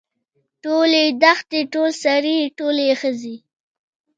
[0.63, 3.35] ټولې دښتې ټول سړي ټولې ښځې.